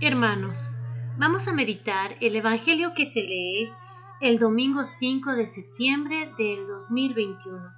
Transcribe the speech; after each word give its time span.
Hermanos, 0.00 0.70
vamos 1.16 1.48
a 1.48 1.52
meditar 1.52 2.14
el 2.20 2.36
Evangelio 2.36 2.92
que 2.94 3.04
se 3.04 3.20
lee 3.20 3.68
el 4.20 4.38
domingo 4.38 4.84
5 4.84 5.32
de 5.32 5.48
septiembre 5.48 6.32
del 6.38 6.68
2021. 6.68 7.68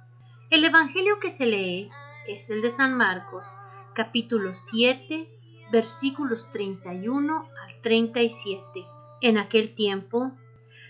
El 0.51 0.63
Evangelio 0.63 1.19
que 1.19 1.31
se 1.31 1.47
lee 1.47 1.89
es 2.27 2.51
el 2.51 2.61
de 2.61 2.69
San 2.69 2.95
Marcos, 2.95 3.47
capítulo 3.95 4.53
7, 4.53 5.27
versículos 5.71 6.47
31 6.51 7.49
al 7.65 7.81
37. 7.81 8.85
En 9.21 9.39
aquel 9.39 9.73
tiempo 9.73 10.31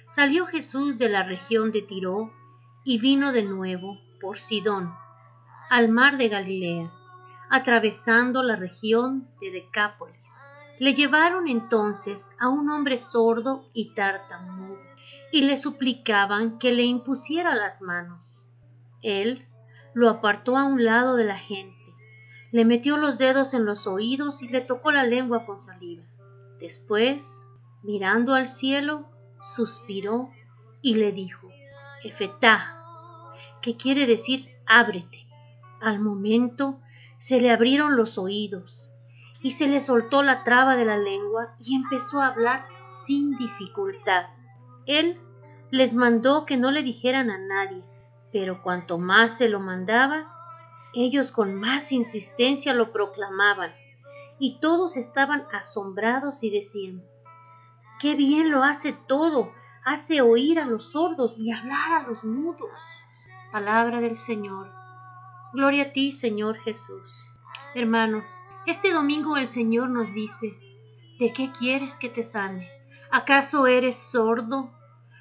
salió 0.08 0.48
Jesús 0.48 0.98
de 0.98 1.08
la 1.08 1.24
región 1.24 1.72
de 1.72 1.82
Tiro 1.82 2.34
y 2.84 3.00
vino 3.00 3.32
de 3.32 3.44
nuevo 3.44 3.98
por 4.20 4.38
Sidón, 4.38 4.94
al 5.70 5.88
mar 5.88 6.18
de 6.18 6.28
Galilea, 6.28 6.92
atravesando 7.50 8.44
la 8.44 8.58
región 8.58 9.30
de 9.40 9.52
Decápolis. 9.52 10.51
Le 10.82 10.96
llevaron 10.96 11.48
entonces 11.48 12.32
a 12.40 12.50
un 12.50 12.68
hombre 12.72 12.98
sordo 12.98 13.70
y 13.72 13.94
tartamudo, 13.94 14.80
y 15.32 15.44
le 15.44 15.56
suplicaban 15.56 16.58
que 16.58 16.74
le 16.74 16.82
impusiera 16.82 17.54
las 17.54 17.84
manos. 17.84 18.50
Él 19.04 19.46
lo 19.94 20.10
apartó 20.10 20.58
a 20.58 20.64
un 20.64 20.84
lado 20.84 21.18
de 21.18 21.24
la 21.24 21.38
gente, 21.38 21.78
le 22.52 22.66
metió 22.66 22.98
los 22.98 23.20
dedos 23.20 23.54
en 23.54 23.64
los 23.64 23.86
oídos 23.86 24.42
y 24.42 24.48
le 24.48 24.62
tocó 24.62 24.92
la 24.92 25.04
lengua 25.04 25.46
con 25.46 25.62
saliva. 25.62 26.04
Después, 26.60 27.46
mirando 27.84 28.34
al 28.34 28.48
cielo, 28.48 29.06
suspiró 29.56 30.32
y 30.82 30.96
le 30.96 31.12
dijo, 31.12 31.48
Efetá, 32.04 32.76
que 33.62 33.78
quiere 33.78 34.08
decir 34.08 34.50
ábrete. 34.66 35.28
Al 35.80 36.00
momento 36.00 36.80
se 37.20 37.40
le 37.40 37.52
abrieron 37.52 37.98
los 37.98 38.18
oídos 38.18 38.91
y 39.42 39.52
se 39.52 39.68
le 39.68 39.82
soltó 39.82 40.24
la 40.24 40.44
traba 40.44 40.76
de 40.76 40.86
la 40.86 40.98
lengua 40.98 41.56
y 41.60 41.76
empezó 41.76 42.22
a 42.22 42.28
hablar 42.28 42.66
sin 42.90 43.38
dificultad. 43.38 44.26
Él 44.86 45.20
les 45.72 45.94
mandó 45.94 46.46
que 46.46 46.58
no 46.58 46.72
le 46.72 46.84
dijeran 46.84 47.30
a 47.30 47.38
nadie, 47.38 47.84
pero 48.32 48.62
cuanto 48.62 48.98
más 48.98 49.38
se 49.38 49.50
lo 49.50 49.60
mandaba, 49.60 50.36
ellos 50.94 51.32
con 51.32 51.56
más 51.56 51.92
insistencia 51.92 52.74
lo 52.74 52.92
proclamaban, 52.92 53.72
y 54.40 54.60
todos 54.60 54.98
estaban 54.98 55.46
asombrados 55.54 56.44
y 56.44 56.50
decían, 56.50 57.04
¡Qué 58.00 58.16
bien 58.16 58.52
lo 58.52 58.64
hace 58.64 58.94
todo! 58.94 59.52
Hace 59.84 60.22
oír 60.22 60.60
a 60.60 60.66
los 60.66 60.92
sordos 60.92 61.38
y 61.38 61.52
hablar 61.52 61.94
a 61.94 62.08
los 62.08 62.24
mudos. 62.24 62.80
Palabra 63.52 64.00
del 64.00 64.16
Señor. 64.16 64.72
Gloria 65.54 65.86
a 65.86 65.92
ti, 65.92 66.12
Señor 66.12 66.58
Jesús. 66.58 67.28
Hermanos, 67.74 68.32
este 68.66 68.92
domingo 68.92 69.38
el 69.38 69.48
Señor 69.48 69.90
nos 69.90 70.14
dice, 70.14 70.58
¿de 71.20 71.34
qué 71.34 71.52
quieres 71.52 71.98
que 71.98 72.10
te 72.10 72.24
sane? 72.24 72.70
¿Acaso 73.12 73.68
eres 73.68 73.98
sordo 73.98 74.72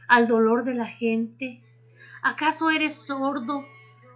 al 0.09 0.29
dolor 0.29 0.65
de 0.65 0.75
la 0.75 0.87
gente? 0.87 1.63
¿Acaso 2.23 2.71
eres 2.71 2.95
sordo 2.95 3.65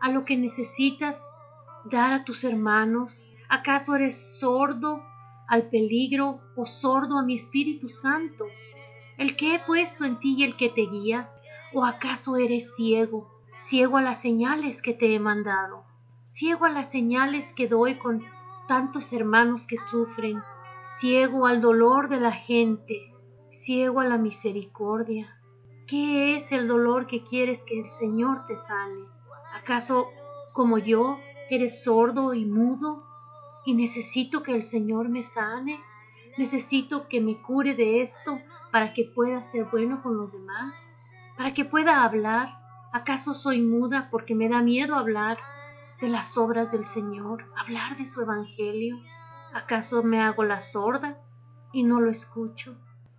a 0.00 0.11
lo 0.11 0.25
que 0.25 0.36
necesitas 0.36 1.36
dar 1.84 2.12
a 2.12 2.25
tus 2.25 2.45
hermanos? 2.45 3.28
¿Acaso 3.48 3.95
eres 3.95 4.39
sordo 4.39 5.02
al 5.48 5.64
peligro 5.64 6.41
o 6.56 6.67
sordo 6.67 7.19
a 7.19 7.22
mi 7.22 7.36
Espíritu 7.36 7.89
Santo, 7.89 8.47
el 9.19 9.36
que 9.36 9.55
he 9.55 9.58
puesto 9.58 10.05
en 10.05 10.19
ti 10.19 10.36
y 10.39 10.45
el 10.45 10.56
que 10.56 10.69
te 10.69 10.83
guía? 10.83 11.30
¿O 11.72 11.84
acaso 11.84 12.36
eres 12.36 12.77
ciego 12.77 13.34
ciego 13.56 13.97
a 13.97 14.02
las 14.02 14.20
señales 14.20 14.83
que 14.83 14.95
te 14.95 15.14
he 15.14 15.19
mandado, 15.19 15.84
ciego 16.27 16.64
a 16.67 16.70
las 16.70 16.91
señales 16.91 17.52
que 17.55 17.69
doy 17.69 17.97
con 17.97 18.22
tantos 18.66 19.12
hermanos 19.12 19.66
que 19.66 19.78
sufren, 19.78 20.42
ciego 20.84 21.46
al 21.46 21.60
dolor 21.60 22.08
de 22.08 22.20
la 22.20 22.32
gente, 22.32 23.14
ciego 23.50 24.00
a 24.00 24.04
la 24.04 24.18
misericordia. 24.18 25.40
¿Qué 25.86 26.36
es 26.36 26.52
el 26.52 26.66
dolor 26.66 27.06
que 27.06 27.24
quieres 27.24 27.62
que 27.64 27.80
el 27.80 27.90
Señor 27.90 28.46
te 28.46 28.56
sane? 28.56 29.04
¿Acaso, 29.55 30.08
como 30.52 30.78
yo, 30.78 31.18
eres 31.50 31.84
sordo 31.84 32.34
y 32.34 32.44
mudo 32.44 33.05
y 33.66 33.74
necesito 33.74 34.42
que 34.42 34.55
el 34.55 34.64
Señor 34.64 35.08
me 35.08 35.22
sane? 35.22 35.80
¿Necesito 36.36 37.08
que 37.08 37.20
me 37.20 37.40
cure 37.40 37.74
de 37.74 38.02
esto 38.02 38.40
para 38.72 38.92
que 38.92 39.05
pueda 39.05 39.42
ser 39.44 39.66
bueno 39.66 40.02
con 40.02 40.16
los 40.16 40.33
demás? 40.33 40.96
¿Para 41.36 41.55
que 41.55 41.64
pueda 41.64 42.02
hablar? 42.02 42.58
¿Acaso 42.92 43.34
soy 43.34 43.60
muda 43.60 44.08
porque 44.10 44.34
me 44.34 44.48
da 44.48 44.62
miedo 44.62 44.96
hablar 44.96 45.39
de 46.00 46.08
las 46.08 46.36
obras 46.36 46.72
del 46.72 46.84
Señor, 46.84 47.44
hablar 47.56 47.96
de 47.96 48.06
su 48.06 48.20
Evangelio? 48.20 48.98
¿Acaso 49.52 50.02
me 50.02 50.20
hago 50.20 50.44
la 50.44 50.60
sorda 50.60 51.18
y 51.72 51.82
no 51.82 52.00
lo 52.00 52.10
escucho? 52.10 52.77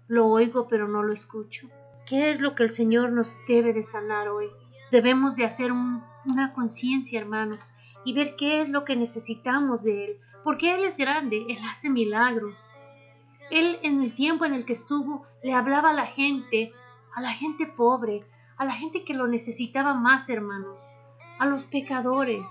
Lo 0.07 0.27
oigo 0.27 0.67
pero 0.67 0.87
no 0.87 1.03
lo 1.03 1.13
escucho. 1.13 1.69
¿Qué 2.05 2.31
es 2.31 2.39
lo 2.39 2.53
que 2.55 2.63
el 2.63 2.71
Señor 2.71 3.11
nos 3.11 3.35
debe 3.47 3.73
de 3.73 3.83
sanar 3.83 4.27
hoy? 4.27 4.49
Debemos 4.91 5.35
de 5.35 5.45
hacer 5.45 5.71
una 5.71 6.53
conciencia, 6.53 7.19
hermanos, 7.19 7.73
y 8.03 8.13
ver 8.13 8.35
qué 8.35 8.61
es 8.61 8.69
lo 8.69 8.85
que 8.85 8.95
necesitamos 8.95 9.83
de 9.83 10.05
Él, 10.05 10.17
porque 10.43 10.75
Él 10.75 10.83
es 10.83 10.97
grande, 10.97 11.45
Él 11.49 11.57
hace 11.69 11.89
milagros. 11.89 12.71
Él 13.49 13.79
en 13.81 14.01
el 14.01 14.13
tiempo 14.13 14.45
en 14.45 14.53
el 14.53 14.65
que 14.65 14.73
estuvo 14.73 15.25
le 15.43 15.53
hablaba 15.53 15.89
a 15.89 15.93
la 15.93 16.05
gente, 16.05 16.71
a 17.15 17.21
la 17.21 17.31
gente 17.33 17.65
pobre, 17.65 18.25
a 18.57 18.65
la 18.65 18.73
gente 18.73 19.03
que 19.03 19.13
lo 19.13 19.27
necesitaba 19.27 19.93
más, 19.93 20.29
hermanos, 20.29 20.87
a 21.39 21.45
los 21.45 21.67
pecadores. 21.67 22.47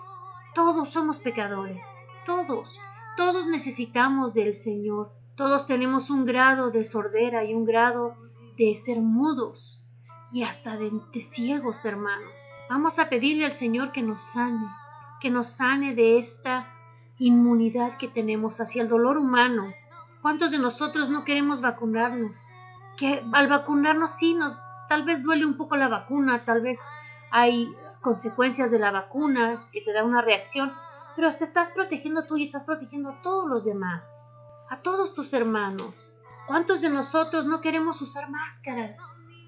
Todos 0.54 0.90
somos 0.90 1.18
pecadores, 1.18 1.84
todos, 2.26 2.80
todos 3.16 3.46
necesitamos 3.46 4.34
del 4.34 4.54
Señor. 4.54 5.12
Todos 5.36 5.66
tenemos 5.66 6.10
un 6.10 6.24
grado 6.24 6.70
de 6.70 6.84
sordera 6.84 7.44
y 7.44 7.54
un 7.54 7.64
grado 7.64 8.16
de 8.56 8.76
ser 8.76 9.00
mudos 9.00 9.82
y 10.32 10.44
hasta 10.44 10.76
de, 10.76 10.92
ciegos, 11.22 11.84
hermanos. 11.84 12.32
Vamos 12.70 12.98
a 12.98 13.08
pedirle 13.08 13.46
al 13.46 13.54
Señor 13.54 13.92
que 13.92 14.02
nos 14.02 14.20
sane, 14.20 14.66
que 15.20 15.30
nos 15.30 15.48
sane 15.48 15.94
de 15.94 16.18
esta 16.18 16.68
inmunidad 17.18 17.98
que 17.98 18.08
tenemos 18.08 18.60
hacia 18.60 18.82
el 18.82 18.88
dolor 18.88 19.18
humano. 19.18 19.72
¿Cuántos 20.22 20.52
de 20.52 20.58
nosotros 20.58 21.10
no 21.10 21.24
queremos 21.24 21.60
vacunarnos? 21.60 22.36
Que 22.96 23.24
al 23.32 23.48
vacunarnos 23.48 24.12
sí 24.12 24.34
nos 24.34 24.60
Tal 24.88 25.04
vez 25.04 25.22
duele 25.22 25.46
un 25.46 25.56
poco 25.56 25.76
la 25.76 25.88
vacuna, 25.88 26.44
tal 26.44 26.60
vez 26.60 26.78
hay 27.30 27.74
consecuencias 28.04 28.70
de 28.70 28.78
la 28.78 28.92
vacuna 28.92 29.66
que 29.72 29.80
te 29.80 29.92
da 29.92 30.04
una 30.04 30.22
reacción, 30.22 30.72
pero 31.16 31.32
te 31.34 31.44
estás 31.44 31.72
protegiendo 31.72 32.24
tú 32.24 32.36
y 32.36 32.44
estás 32.44 32.62
protegiendo 32.62 33.08
a 33.08 33.22
todos 33.22 33.48
los 33.48 33.64
demás, 33.64 34.30
a 34.70 34.80
todos 34.82 35.14
tus 35.14 35.32
hermanos. 35.32 36.12
¿Cuántos 36.46 36.82
de 36.82 36.90
nosotros 36.90 37.46
no 37.46 37.62
queremos 37.62 38.00
usar 38.02 38.30
máscaras? 38.30 39.00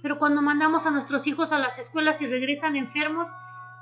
Pero 0.03 0.19
cuando 0.19 0.41
mandamos 0.41 0.87
a 0.87 0.91
nuestros 0.91 1.27
hijos 1.27 1.53
a 1.53 1.59
las 1.59 1.79
escuelas 1.79 2.23
y 2.23 2.27
regresan 2.27 2.77
enfermos, 2.77 3.29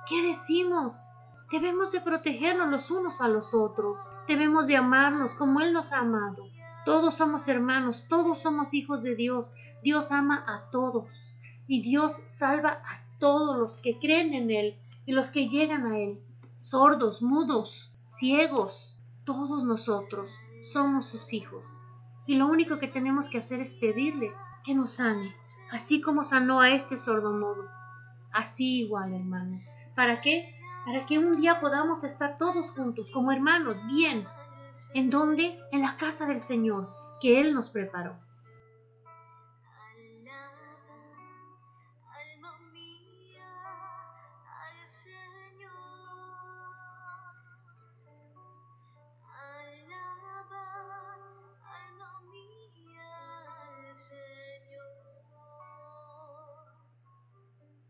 ¿qué 0.09 0.21
decimos? 0.23 1.13
Debemos 1.53 1.93
de 1.93 2.01
protegernos 2.01 2.69
los 2.69 2.91
unos 2.91 3.21
a 3.21 3.29
los 3.29 3.55
otros. 3.55 3.99
Debemos 4.27 4.67
de 4.67 4.77
amarnos 4.77 5.37
como 5.37 5.61
Él 5.61 5.73
nos 5.73 5.93
ha 5.93 5.99
amado. 5.99 6.49
Todos 6.85 7.15
somos 7.15 7.47
hermanos, 7.47 8.07
todos 8.09 8.43
somos 8.43 8.75
hijos 8.75 9.03
de 9.05 9.15
Dios. 9.15 9.53
Dios 9.83 10.11
ama 10.11 10.45
a 10.49 10.71
todos 10.71 11.35
y 11.69 11.83
Dios 11.83 12.23
salva 12.27 12.83
a 12.85 13.04
todos 13.19 13.59
los 13.59 13.77
que 13.79 13.99
creen 13.99 14.35
en 14.35 14.51
Él 14.51 14.77
y 15.07 15.13
los 15.13 15.31
que 15.31 15.49
llegan 15.49 15.87
a 15.87 15.99
Él, 15.99 16.21
sordos, 16.61 17.23
mudos, 17.23 17.93
ciegos, 18.09 18.97
todos 19.25 19.65
nosotros 19.65 20.31
somos 20.63 21.07
sus 21.07 21.33
hijos. 21.33 21.79
Y 22.27 22.37
lo 22.37 22.47
único 22.47 22.79
que 22.79 22.89
tenemos 22.89 23.29
que 23.29 23.39
hacer 23.39 23.61
es 23.61 23.75
pedirle 23.75 24.33
que 24.65 24.75
nos 24.75 24.93
sane, 24.93 25.35
así 25.71 26.01
como 26.01 26.25
sanó 26.25 26.61
a 26.61 26.71
este 26.71 26.97
sordo 26.97 27.33
mudo. 27.33 27.69
Así 28.33 28.81
igual, 28.81 29.15
hermanos. 29.15 29.67
¿Para 29.95 30.21
qué? 30.21 30.55
Para 30.85 31.07
que 31.07 31.19
un 31.19 31.41
día 31.41 31.61
podamos 31.61 32.03
estar 32.03 32.37
todos 32.39 32.71
juntos 32.71 33.11
como 33.11 33.31
hermanos, 33.31 33.77
bien. 33.87 34.27
¿En 34.93 35.11
dónde? 35.11 35.59
En 35.71 35.83
la 35.83 35.97
casa 35.97 36.27
del 36.27 36.41
Señor, 36.41 36.95
que 37.21 37.41
Él 37.41 37.55
nos 37.55 37.71
preparó. 37.71 38.17